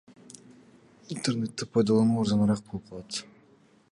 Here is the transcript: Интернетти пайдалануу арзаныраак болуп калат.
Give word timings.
Интернетти 1.15 1.69
пайдалануу 1.75 2.23
арзаныраак 2.25 2.65
болуп 2.71 2.89
калат. 2.91 3.23